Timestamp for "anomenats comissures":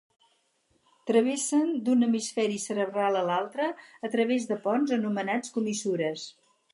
4.97-6.25